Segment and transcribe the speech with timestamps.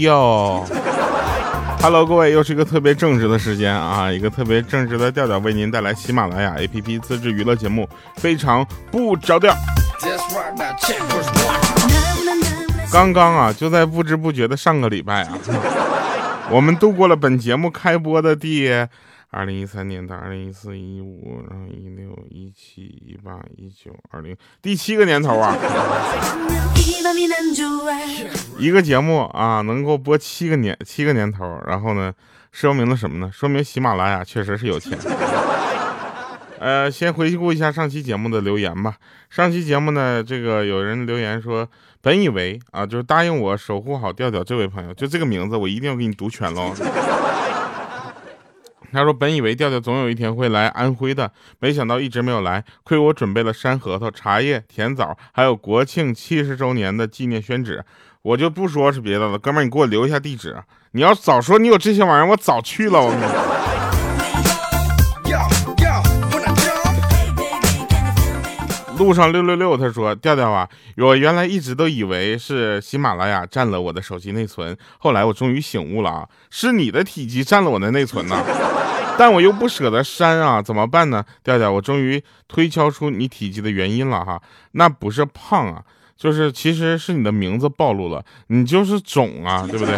[0.00, 0.64] 哟
[1.82, 7.86] ，Hello，各位，又是一个特别正直的时间啊，一个特别正直的调调为您带来喜马拉雅 APP 自制娱乐节目，
[8.16, 9.54] 非常不着调。
[12.90, 15.38] 刚刚啊，就在不知不觉的上个礼拜啊，
[16.50, 18.68] 我们度过了本节目开播的第
[19.30, 25.56] 二零一三年到二零一四一五，然后一六一七一八一九二零第七个年头啊，
[28.58, 32.12] 一个节目啊能够播七个年七个年头，然后呢，
[32.50, 33.30] 说明了什么呢？
[33.32, 34.98] 说明喜马拉雅确实是有钱。
[36.58, 38.96] 呃，先回顾一下上期节目的留言吧。
[39.30, 41.66] 上期节目呢，这个有人留言说，
[42.02, 46.74] 本以为啊，就是答应我守护好调调这位朋友，就这个名字，我一定要给你读全喽。
[48.92, 52.64] 他说，本以为调调总有一天会来安徽的，没想到一直没有来。
[52.82, 57.84] 亏我准备了山核桃、茶叶、甜枣，还有国庆七十周年的纪念宣纸，
[58.22, 59.38] 我就不说是别的了。
[59.38, 60.56] 哥们儿，你给我留一下地址。
[60.92, 63.00] 你要早说你有这些玩意儿，我早去了。
[63.00, 63.60] 我跟你说。
[68.98, 70.68] 路上六六六，他说：“调调啊，
[70.98, 78.36] 我原来一直都以为是喜马拉雅占了我的手机内存，后来我终于醒悟了啊，是你的体积占了我的内存呢。
[79.18, 81.24] 但我又不舍得删啊，怎么办呢？
[81.44, 84.40] 调调，我终于推敲出你体积的原因了哈，
[84.72, 85.82] 那不是胖啊，
[86.16, 89.94] 就是其实是你的名字暴露了，你就是肿啊， 对不对？”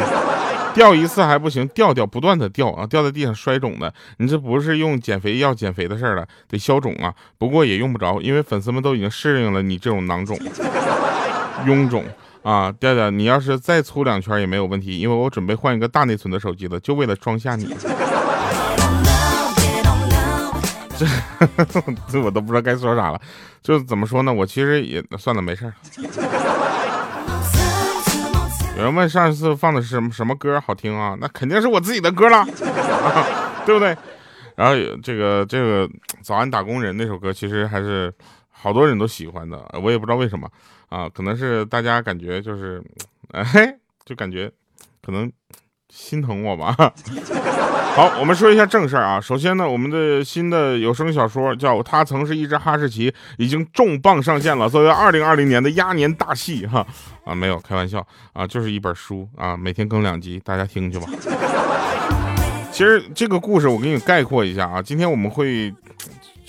[0.75, 7.13] 掉一次还不行，掉掉不断的掉啊，掉在地上摔肿的，你这不是用减肥药减肥的事儿了，得消肿啊。
[7.37, 10.35] 不过也用不着，因为粉丝们都已经适应了你这种囊肿、
[11.67, 12.03] 臃肿
[12.43, 12.73] 啊。
[12.81, 17.67] 调调，你要是再粗两圈也没有问题，因为我准备换一个大内存的手机了，就为了装下你。
[22.09, 23.21] 这我都不知道该说啥了，
[23.63, 24.33] 就怎么说呢？
[24.33, 25.75] 我其实也算了，没事儿。
[28.77, 31.17] 有人问上一次放的是什么什么歌好听啊？
[31.21, 32.45] 那肯定是我自己的歌了，
[33.65, 33.97] 对不对？
[34.57, 35.89] 然后这个这个
[36.23, 38.13] 早安打工人那首歌，其实还是
[38.51, 40.49] 好多人都喜欢的，我也不知道为什么
[40.89, 42.83] 啊，可能是大家感觉就是，
[43.33, 43.45] 哎，
[44.05, 44.51] 就感觉
[45.01, 45.31] 可能。
[45.95, 46.75] 心疼我吧。
[47.95, 49.21] 好，我们说一下正事儿啊。
[49.21, 54.67] 首先呢，我们的新的有声小说叫《他曾是一只哈士奇》，已经重磅上线了。
[54.67, 56.87] 作为二零二零年的鸭年大戏，哈
[57.27, 61.07] 啊，没有开玩笑啊，就是一本书啊，每天更两集，大家听去吧。
[62.73, 65.75] 其实这个故事我给你概括一下啊，今天我们会。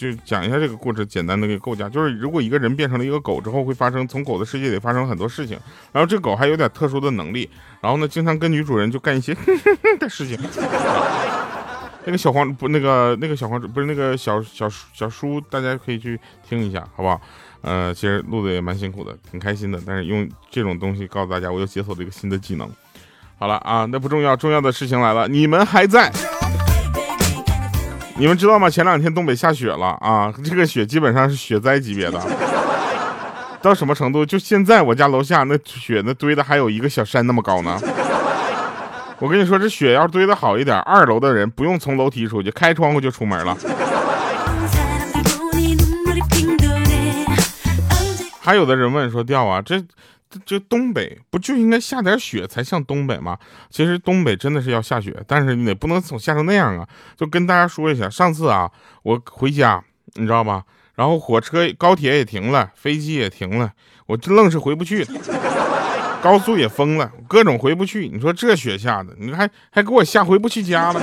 [0.04, 5.58] 就讲一下这个故事，简单的个构架，就是如果一个人变成了一个狗之后，会发生从狗的世界里发生很多事情，
[5.94, 7.50] 然后这狗还有点特殊的能力，
[7.80, 9.34] 然后呢，经常跟女主人就干一些
[9.98, 10.38] 的事情。
[12.06, 17.22] 那个小黄不，那个那个小黄不是那个小小小叔，大家可以去听一下，好不好？
[17.62, 22.70] 呃，其实录的也蛮辛苦的，挺开心的，但是用这种东西告诉大家，我又解锁了一个新的技能。
[23.40, 26.12] 好了啊，那不重要，重要的事情来了，你们还在。
[28.24, 28.70] 你们知道吗？
[28.70, 32.18] 前两天东北下雪了啊，这个雪基本上是雪灾级别的，
[33.62, 34.26] 到什么程度？
[34.26, 37.78] 就现在我家楼下那雪那堆的还有一个小山那么高呢。
[39.20, 43.58] 我跟你说，这雪要堆的好一点，二楼的人不用从楼梯出去，开窗户就出门了。
[48.40, 49.84] 还有的人问说：“掉啊，这。”
[50.46, 53.38] 这东北不就应该下点雪才像东北吗？
[53.70, 56.88] 其实东北真的是要下雪，但是你也不能总下成那样啊！
[57.16, 58.70] 就跟大家说一下，上次啊，
[59.04, 59.84] 我回家，
[60.16, 60.64] 你知道吧？
[60.96, 63.72] 然后火车、高铁也停了，飞机也停了，
[64.06, 65.04] 我这愣是回不去，
[66.22, 68.08] 高速也封了，各种回不去。
[68.08, 71.02] 你说这雪下的，你还还给我吓回不去家了。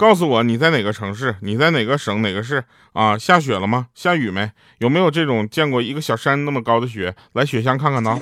[0.00, 1.36] 告诉我你在哪个城市？
[1.40, 3.18] 你在哪个省哪个市啊？
[3.18, 3.88] 下雪了吗？
[3.94, 4.50] 下雨没？
[4.78, 7.14] 有没有这种见过一个小山那么高的雪？
[7.34, 8.18] 来雪乡看看呢。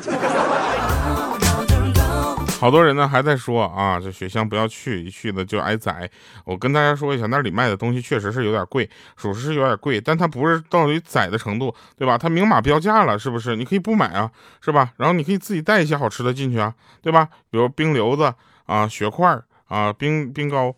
[2.58, 6.10] 好多人呢还在说啊，这雪乡不要去，一去了就挨宰。
[6.44, 12.18] 我跟大家说一下，那里卖的东西确实是有点贵，属实是有点贵，但它不是到于宰的程度，对吧？
[12.18, 13.54] 它明码标价了，是不是？
[13.54, 14.28] 你可以不买啊，
[14.60, 14.90] 是吧？
[14.96, 17.28] 然后你可以自己带一些好吃的进去啊，对吧？
[17.52, 18.34] 比如冰溜子
[18.66, 20.74] 啊，雪块啊，冰冰糕。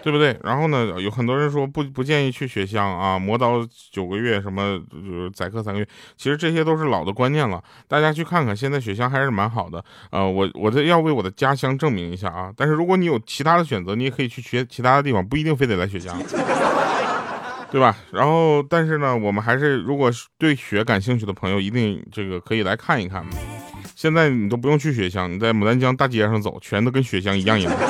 [0.00, 0.38] 对不对？
[0.42, 3.58] 然后呢，有很多人说不不建议去雪乡啊，磨刀
[3.90, 7.62] 九个月，什么就是宰客三个月，其实这些都是老的观念了。
[7.88, 9.84] 大家去看看，现在雪乡还是蛮好的。
[10.10, 12.50] 呃，我我这要为我的家乡证明一下啊。
[12.56, 16.16] 但是如果你有其他的选择，你也可以去学其他的地方，不一定非得来雪乡，
[17.70, 17.94] 对吧？
[18.12, 23.26] 然后，但是呢，我们还是如果对雪感兴趣的朋友，一定这个可以来看一看。
[23.98, 27.72] 现在你都不用去雪乡，你在牡丹江大街上走，全都跟雪乡一样样。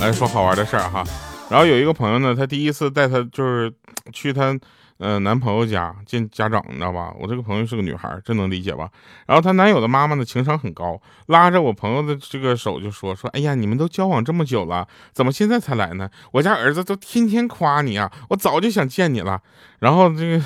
[0.00, 1.04] 来说好玩的事儿哈，
[1.50, 3.70] 然后有一个朋友呢，他第一次带他就是
[4.14, 4.58] 去她。
[4.98, 7.12] 呃，男朋友家见家长，你知道吧？
[7.20, 8.88] 我这个朋友是个女孩，这能理解吧？
[9.26, 16.08] 然后她男友的妈妈呢，情商很高，拉着我朋友的这个手就说：“说，哎呀，你们都交往这么久了，怎么现在才来呢？
[16.32, 19.42] 我家儿子都天天夸你啊，我早就想见你了。”
[19.80, 20.40] 然后这个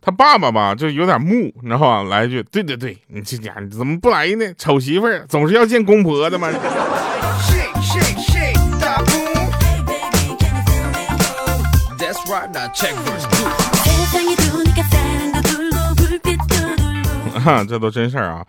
[0.00, 2.02] 他爸爸吧，就有点木，你知道吧？
[2.04, 4.46] 来一句：“对对对，你这家怎么不来呢？
[4.56, 6.48] 丑媳妇儿总是要见公婆的嘛。”
[17.38, 18.44] 哈，这都真事儿啊！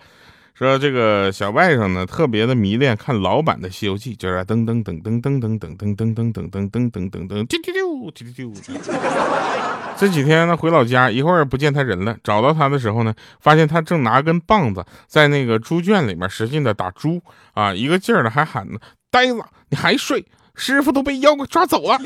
[0.60, 8.94] 说这个小外甥呢，特别的迷恋看老版的《西游记》，就是噔噔噔噔噔噔噔噔噔噔噔噔噔噔噔噔，丢丢丢丢丢丢。
[9.96, 17.22] 这几天呢，回老家，一会儿不见他人了，找到他的时候呢，发现他正拿根棒子在那个猪圈里面使劲的打猪
[17.54, 18.78] 啊，一个劲儿的还喊呢
[19.10, 20.26] ：“呆子，你还睡？
[20.56, 21.98] 师傅都被妖怪抓走了。”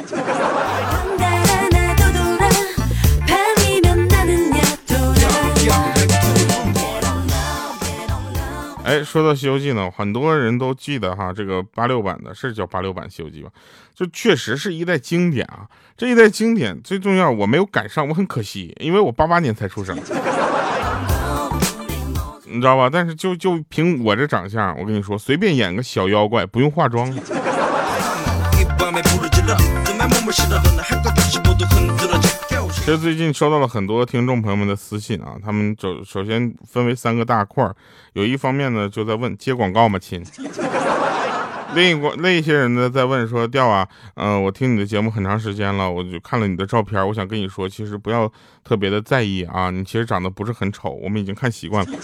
[9.03, 13.49] 说到《西游记》呢，很多人都记得哈，这个八六版的是叫八六版《西游记》吧？
[13.95, 15.67] 就确实是一代经典啊！
[15.95, 19.95] 这一代经典最重要，我没有赶上，我很可惜，因为我八八年才出生，
[22.45, 22.89] 你知道吧？
[22.91, 27.13] 但是就就凭我这长相，我跟你说，随便演个小妖怪，不用化妆。
[32.85, 37.73] 其实最近收到了很多听众朋友们的私信啊，他们首首先分为三个大块儿，
[38.11, 40.21] 有一方面呢就在问接广告吗亲，
[41.75, 48.29] 另一个另一些人呢在问说调啊，嗯，我听你的节目很长时间了，我就看了你的照片，我想跟你说，其实不要
[48.65, 51.97] 特别的在意啊，你其实长得不是很丑，我们已经看习惯了。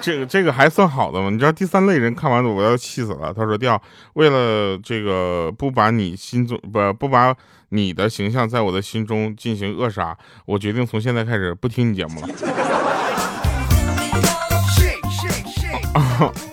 [0.00, 1.28] 这个这个还算好的吗？
[1.30, 3.32] 你知道第三类人看完了我要气死了。
[3.32, 3.80] 他说：“掉
[4.14, 7.34] 为了这个不把你心中不不把
[7.70, 10.16] 你的形象在我的心中进行扼杀，
[10.46, 12.28] 我决定从现在开始不听你节目了。”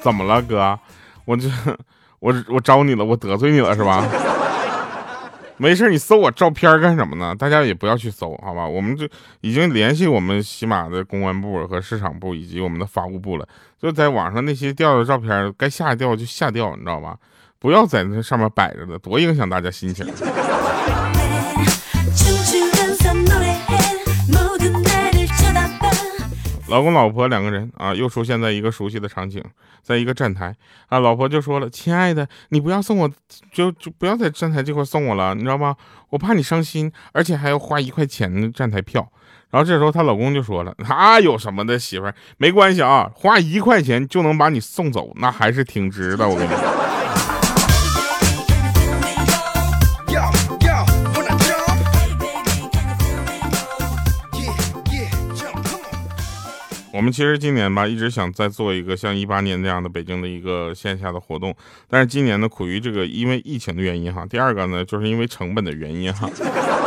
[0.02, 0.78] 怎么了，哥？
[1.26, 1.50] 我这
[2.20, 4.04] 我我招你了，我得罪你了是吧？
[5.58, 7.34] 没事，你搜我照片干什么呢？
[7.34, 8.68] 大家也不要去搜，好吧？
[8.68, 9.08] 我们就
[9.42, 13.48] 已经联系我们喜马的公关部和市场部以及我们的法务部了，
[13.82, 17.18] 就在网上那些掉的照片，该下掉就下掉，你知道吧？
[17.58, 20.06] 不要在那上面摆着的，多影响大家心情。
[26.68, 29.44] 老公老婆两个人啊，又出现在一个熟悉的场景，
[29.84, 30.54] 在一个站台
[30.88, 33.10] 啊，老婆就说了：“亲爱的，你不要送我，
[33.52, 35.76] 就就不要在站台这块送我了，你知道吗？
[36.10, 39.08] 我怕你伤心，而且还要花一块钱的站台票。”
[39.52, 46.75] 然后这时候她老公就说了：“他有什么的媳妇儿，没关系啊，花一块钱就能把你送走，那还是挺值的，我跟你说。”
[56.96, 61.54] 我们其实今年吧，一直想再做一个像一八年那样的北京的一个线下的活动，
[61.90, 66.30] 但是今年呢，苦于这个因为疫情的原因哈，第二个呢，就是因为成本的原因哈，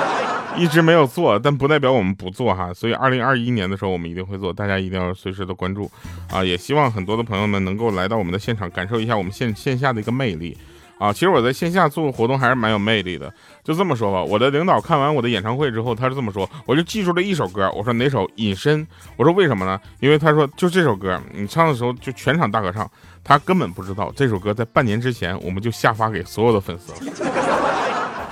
[0.56, 5.91] 一直没有做，但不代表我们不做哈，所以二零二一年的时候我们一定会做，大家一定要随时的关注
[6.31, 10.56] 啊，也希望很多的朋友们能够来到我们的现场，感受一下我们线线下的一个魅力。
[10.98, 13.32] 啊，其实我在线下做活动还是蛮有魅力的。
[13.62, 17.70] 就这么说吧，我的领导看完我的演唱会之后，他是这么说，我就记住了一首歌。
[17.76, 18.28] 我说哪首？
[18.36, 18.86] 隐身。
[19.17, 19.81] 我说为什么呢？
[20.00, 22.90] 因为他说就这首歌，你唱的时候就全场大合唱。
[23.22, 27.12] 他根本不知道这首歌在半年之前我们就下发给所有的粉丝了，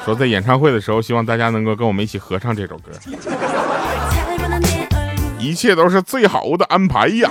[0.04, 2.90] 说在演唱会的时候希望大家能够跟我们一起合唱这首歌。
[5.38, 7.30] 一切都是最好的安排呀。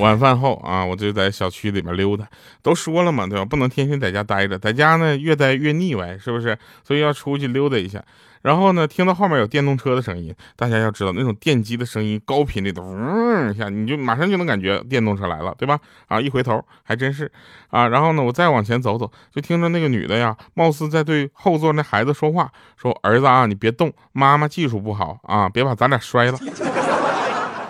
[0.00, 2.26] 晚饭后啊，我就在小区里面溜达。
[2.62, 3.44] 都说了嘛，对吧？
[3.44, 6.58] 不能天天在家待着，在家呢越待越腻歪，是不是？
[6.82, 8.02] 所以要出去溜达一下。
[8.42, 15.78] 然后呢，听到后面有电动车的声音，大家要知道那种电机的声音，高频率的，嗡一下，你就马上就能感觉电动车来了，对吧？
[16.08, 17.30] 啊，一回头还真是
[17.68, 17.86] 啊。
[17.88, 26.38] 然后呢，我再往前走走，就听着那个女的呀，貌似在对后座那孩子说话，说：“儿子啊，你别动，妈妈技术不好啊，别把咱俩摔了。”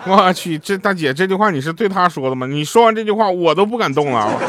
[0.07, 2.47] 我去，这大姐这句话你是对她说的吗？
[2.47, 4.31] 你说完这句话，我都不敢动了。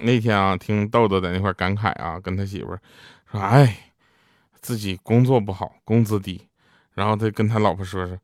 [0.00, 2.78] 那天啊，听豆豆在那块感慨啊，跟他媳妇说
[3.42, 3.76] ：“哎，
[4.60, 6.40] 自己工作不好，工资低。”
[6.94, 8.16] 然后他跟他老婆说：“说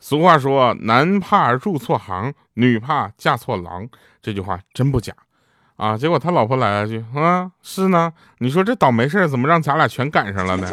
[0.00, 3.86] 俗话说，男怕入错行，女怕嫁错郎。”
[4.20, 5.14] 这句话真不假。
[5.78, 5.96] 啊！
[5.96, 10.68] 结果他老婆来了句：“啊，是呢。”你说这倒霉事儿怎么让咱俩全赶上了呢？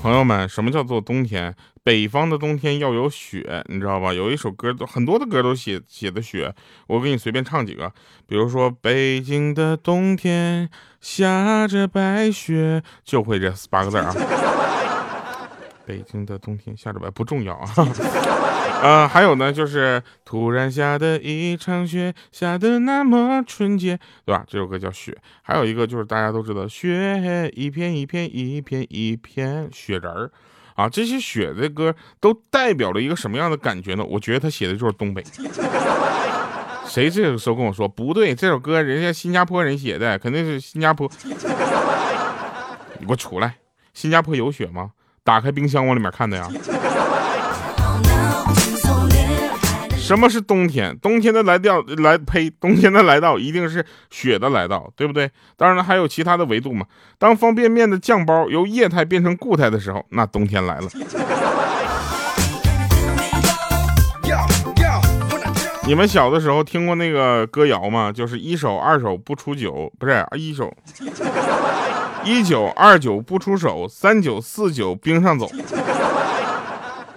[0.00, 1.54] 朋友们，什么叫做冬天？
[1.82, 4.12] 北方的冬天要有雪，你知道吧？
[4.12, 6.54] 有一首歌，很多的歌都写写的雪。
[6.86, 7.90] 我给你随便唱几个，
[8.26, 14.14] 比如说《北京的冬天下着白雪》，就会这八个字啊。
[15.86, 17.68] 北京的冬天下着白，不重要啊。
[18.82, 24.44] 呃，还有呢，就是突然下的一场雪，下的那么纯洁，对吧？
[24.46, 25.12] 这首歌叫《雪》。
[25.40, 30.30] 还有一个就是大家都知道，雪一片一片一片一片雪人儿
[30.74, 34.04] 啊，这些雪的歌都代表了一个什么样的感觉呢？
[34.04, 35.24] 我觉得他写的就是东北。
[36.86, 38.34] 谁这个时候跟我说不对？
[38.34, 41.10] 这首歌人家新加坡人写的，肯定是新加坡。
[42.98, 43.56] 你给我出来！
[43.94, 44.90] 新加坡有雪吗？
[45.24, 46.48] 打开冰箱往里面看的呀。
[49.96, 50.94] 什么是冬天？
[50.98, 55.30] 冬天的来到来呸，冬天的来到一定是雪的来到，对不对？
[55.56, 56.84] 当然了，还有其他的维度嘛。
[57.18, 60.88] 当方便面的酱包由液态变成固态的时候，那冬天来了。
[65.86, 68.12] 你们小的时候听过那个歌谣吗？
[68.12, 70.70] 就是一手二手不出酒，不是一手
[72.24, 75.48] 一九二九不出手，三九四九冰上走。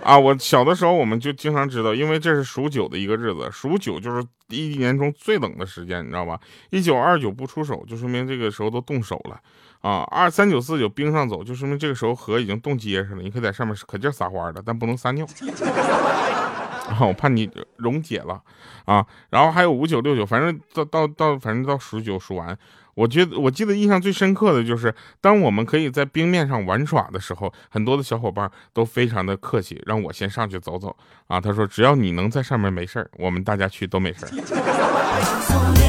[0.04, 6.40] 啊，我小的时候我们就经常知道，因为这是数九的一个日子，数九就是一年中最冷的时间，你知道吧？
[6.70, 9.38] 一九二九不出手，就说明这个时候都冻手了
[9.82, 10.08] 啊。
[10.10, 15.26] 二三九四九冰上走，就说明这个时候河已经冻结实了，你可以在上面可劲撒欢了，但不能撒尿。
[16.88, 18.42] 啊，我怕你溶解了
[18.86, 19.06] 啊。
[19.30, 22.58] 然后还有五九六九，反正到到到，反正到数九数完。
[22.98, 31.40] 我觉得我记得印象最深刻的就是，当我们可以在冰面上玩耍的时候，很多的小伙伴都非常的客气，让我先上去走走啊。
[31.40, 35.84] 他说，只要你能在上面没事儿，我们大家去都没事儿。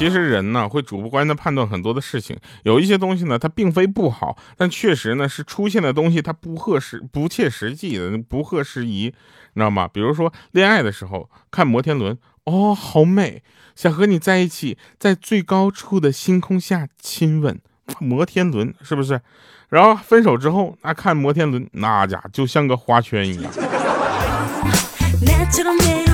[0.00, 9.12] 其实人呢会主观的判断很多的事情，有一些东西呢它并非不好，但确实呢是出现的东西它不合适、不切实际的、不合时宜，
[9.52, 9.86] 你知道吗？
[9.86, 13.42] 比如说恋爱的时候看摩天轮，哦，好美，
[13.76, 17.60] 想和你在一起，在最高处的星空下亲吻
[17.98, 19.20] 摩天轮，是不是？
[19.68, 23.52] 然后分手之后那看摩天轮，那家就像个花圈一样。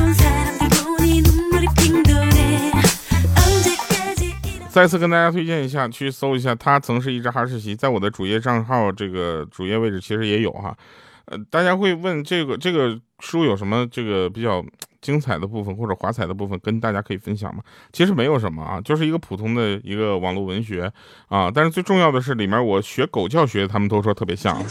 [4.77, 10.77] 再次跟大家推荐一下，去搜一下，他曾是一只哈士奇，在我的主页账号这个主页位置其实也有哈。
[11.25, 14.63] 呃，大家会问这个这个书有什么这个比较
[15.01, 17.63] 精彩的部分或者华彩的部分，跟大家可以分享吗？
[17.91, 20.93] 其实没有什么啊，就是一个普通的一个网络文学
[21.29, 21.51] 啊。
[21.51, 24.63] 但是最重要的是里面我学狗叫学，他们都说特别像。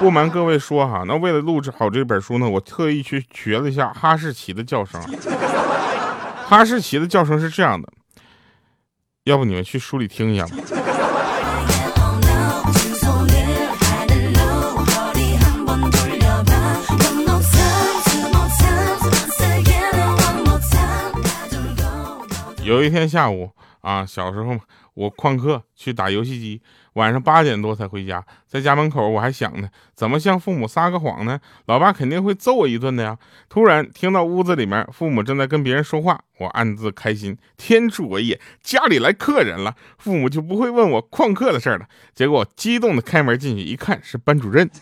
[0.00, 5.00] 不瞒各位说哈，那为了录制好这本书呢，我特意去学了一下哈士奇的叫声。
[6.48, 7.88] 哈士奇的叫声是这样的。
[9.26, 10.56] 要不你们去书里听一下吧。
[22.62, 24.56] 有一天下午啊，小时候
[24.94, 26.62] 我旷课去打游戏机。
[26.96, 31.38] 晚上八点多才回家，在家门口我还想呢，怎么向父母撒个谎呢？
[31.66, 33.18] 老爸肯定会揍我一顿的呀。
[33.50, 41.86] 突然听到屋子里面父母正在跟别人说话，我暗自开心，天助我也，家里来客人了，父母就不会问我旷课的事了。
[42.14, 44.70] 结果激动的开门进去一看，是班主任。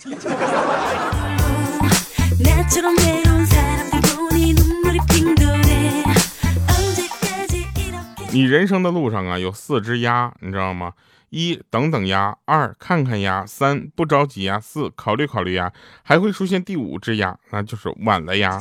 [8.31, 10.93] 你人生的路上啊，有四只鸭，你知道吗？
[11.35, 15.73] 一等等鸭，二看看鸭，三不着急鸭，四考虑考虑鸭，
[16.05, 18.57] 还会出现第五只鸭，那就是晚了鸭。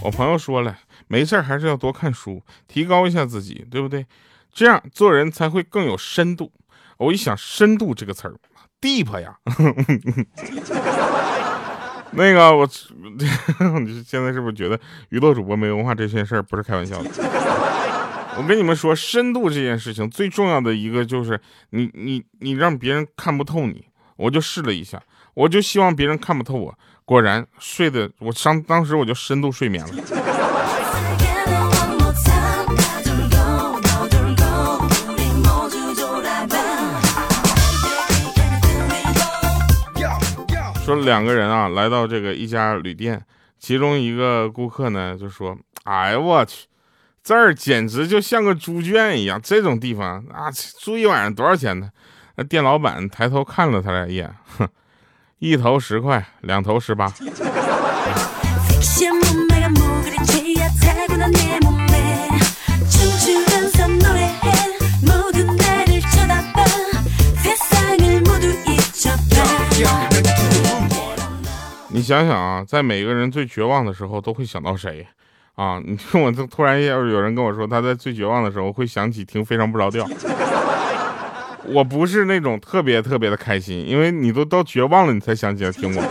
[0.00, 4.06] 我朋友说了，没事还是要多看书，提高一下自己，对不对？
[4.52, 6.52] 这样做人才会更有深度。
[6.98, 8.36] 我一想，深度这个词儿
[8.80, 9.36] ，deep 呀。
[12.16, 12.66] 那个我，
[13.80, 14.78] 你现在是不是觉得
[15.10, 17.10] 娱乐主播没文化这件事儿不是开玩笑的？
[18.38, 23.86] 我跟你们说，深度这件事情最重要的一个就是你你你让别人看不透你。
[24.16, 25.02] 我就试了一下，
[25.34, 26.78] 我就希望别人看不透我。
[27.04, 29.94] 果然睡的我当当时我就深度睡眠了。
[41.04, 43.22] 两个人啊，来到这个一家旅店，
[43.58, 46.66] 其中一个顾客呢就说：“哎呀，我去，
[47.22, 50.50] 这儿简直就像个猪圈一样，这种地方啊，
[50.80, 51.90] 住一晚上多少钱呢？”
[52.36, 54.68] 那店老板抬头看了他俩一眼，哼，
[55.38, 57.12] 一头十块，两头十八。
[72.06, 75.04] 想想啊，在每个人最绝望的时候，都会想到谁？
[75.56, 80.08] 啊， 你听我这突然要是有人跟我说他在最绝望的时候会想起听非常不着调，
[81.64, 86.02] 我不是那种特别特别的开心，因为你都到绝望了，你才想起来听我。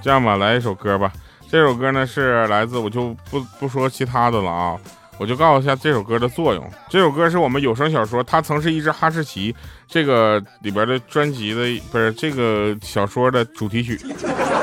[0.00, 1.12] 这样吧，来一首歌吧。
[1.50, 4.78] 这首歌呢是来自我就不不说其他的了啊。
[5.20, 6.66] 我就告诉一下这首歌的作用。
[6.88, 9.54] 这首歌是我们有声小说，它曾是一只哈士奇
[9.86, 14.00] 这个里边的专辑的，不是这个小说的主题曲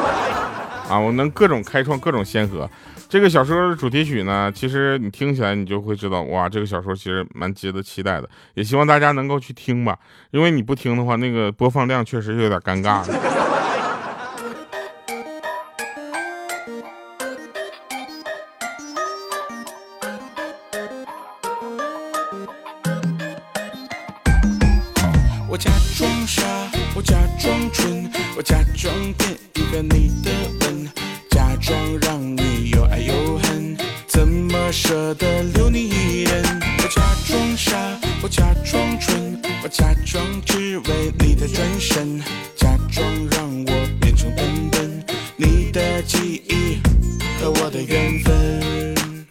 [0.89, 0.97] 啊。
[0.97, 2.67] 我能各种开创各种先河。
[3.07, 8.27] 这个小说的主题曲呢，其实你听起来你就会知道，哇，这个小说其实蛮值得期待的。
[8.55, 9.95] 也希望大家能够去听吧，
[10.31, 13.05] 因为你不听的话，那个播放量确实有点尴尬。
[37.57, 37.75] 傻，
[38.21, 42.21] 我假装蠢，我假装只为你的转身，
[42.55, 45.03] 假装让我变成笨笨，
[45.35, 46.77] 你的记忆
[47.41, 49.25] 和我的缘分。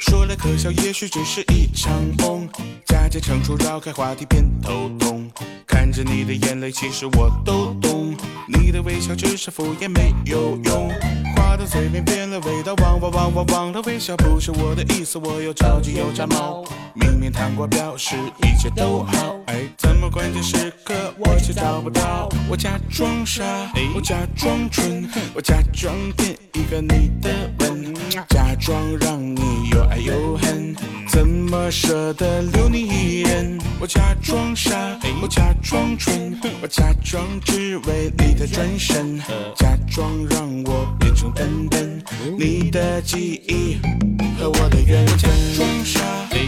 [0.00, 2.48] 说来可笑，也许只是一场梦，
[2.86, 5.30] 假借成熟绕开话题变头痛，
[5.66, 8.05] 看着你的眼泪，其实我都懂。
[8.48, 10.88] 你的微笑只是敷衍，没有用。
[11.34, 16.62] 话到嘴边变了味道，忘忘忘忘忘了微笑不是我的意思，我又着急又炸毛。
[17.06, 20.92] 明明谈过表示一切都好，哎，怎么关键时刻？
[21.18, 22.28] 我却找不到？
[22.48, 23.44] 我假装傻，
[23.94, 27.94] 我假装蠢，我假装骗一个你的吻，
[28.28, 30.74] 假装让你又爱又恨，
[31.08, 33.56] 怎么舍得留你一人？
[33.78, 39.18] 我假装傻，我假装蠢，我假装只为你的转身，
[39.54, 42.02] 假装让我变成笨笨，
[42.36, 43.78] 你的记忆
[44.38, 45.16] 和我的缘分。
[45.18, 46.00] 假装傻，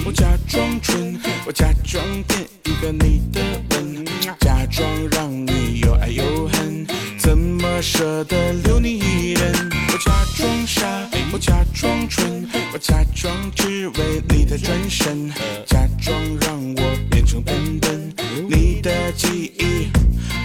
[0.05, 4.05] 我假装蠢，我假装变一个你的吻，
[4.41, 6.87] 假装让你又爱又恨，
[7.19, 9.53] 怎么舍得留你一人？
[9.93, 10.87] 我假装傻，
[11.33, 15.31] 我假装蠢，我假装只为你的转身，
[15.67, 18.15] 假装让我变成笨笨，
[18.49, 19.89] 你的记忆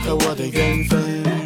[0.05, 1.42] 和我的缘分。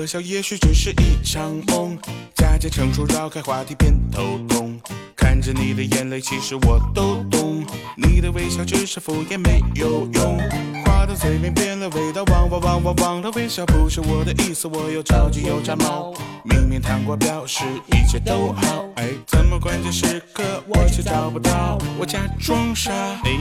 [0.00, 1.98] 可笑，也许只是一场梦，
[2.34, 4.80] 假借成熟绕开话题偏头痛。
[5.14, 7.62] 看着你的眼泪，其实我都懂。
[7.98, 10.38] 你的微笑只是敷衍，没有用。
[10.86, 16.14] 话到嘴边变了味道，忘忘忘忘忘了微笑不是我的意思，我又着急又炸毛。
[16.44, 21.76] 明明谈过表示一切都好，哎，怎么关键时刻我却找不到？
[21.98, 22.90] 我假装傻，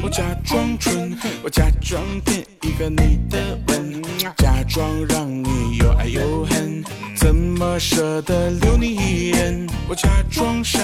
[0.04, 6.84] 我假装蠢，我假装骗一个你的吻，假装让你又爱又恨，
[7.16, 9.66] 怎么舍得留你一人？
[9.88, 10.80] 我假装傻，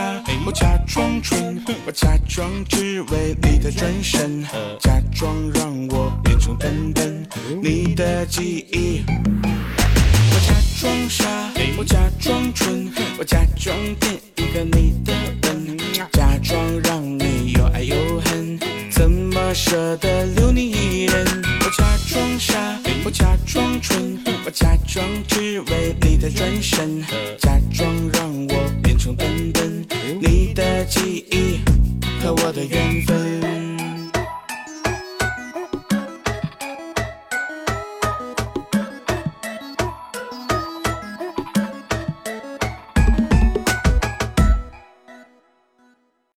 [0.45, 4.41] 我假装蠢，我假装只为你的转身，
[4.80, 7.28] 假装让我变成笨笨，
[7.62, 9.04] 你的记忆。
[9.06, 11.26] 我假装傻，
[11.78, 15.78] 我假装蠢，我假装骗一个你的吻，
[16.13, 18.58] 假装让你又爱又恨，
[18.89, 21.44] 怎么舍得留你一人？
[23.06, 27.04] 我假装，蠢，我假装只为你的转身，
[27.38, 29.86] 假装让我变成笨笨，
[30.20, 31.60] 你的记忆
[32.20, 33.74] 和我的缘分。